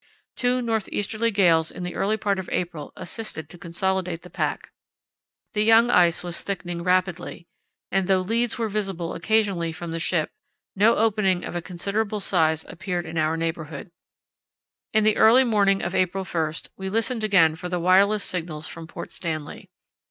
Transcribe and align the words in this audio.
Two 0.35 0.63
north 0.63 0.89
easterly 0.91 1.29
gales 1.29 1.69
in 1.69 1.83
the 1.83 1.93
early 1.93 2.17
part 2.17 2.39
of 2.39 2.49
April 2.51 2.91
assisted 2.95 3.49
to 3.51 3.57
consolidate 3.59 4.23
the 4.23 4.31
pack. 4.31 4.71
The 5.53 5.63
young 5.63 5.91
ice 5.91 6.23
was 6.23 6.41
thickening 6.41 6.81
rapidly, 6.81 7.47
and 7.91 8.07
though 8.07 8.21
leads 8.21 8.57
were 8.57 8.67
visible 8.67 9.13
occasionally 9.13 9.71
from 9.71 9.91
the 9.91 9.99
ship, 9.99 10.31
no 10.75 10.95
opening 10.95 11.43
of 11.45 11.55
a 11.55 11.61
considerable 11.61 12.19
size 12.19 12.65
appeared 12.67 13.05
in 13.05 13.19
our 13.19 13.37
neighbourhood. 13.37 13.91
In 14.91 15.03
the 15.03 15.17
early 15.17 15.43
morning 15.43 15.83
of 15.83 15.93
April 15.93 16.25
1 16.25 16.53
we 16.75 16.89
listened 16.89 17.23
again 17.23 17.55
for 17.55 17.69
the 17.69 17.79
wireless 17.79 18.23
signals 18.23 18.65
from 18.65 18.87
Port 18.87 19.11
Stanley. 19.11 19.69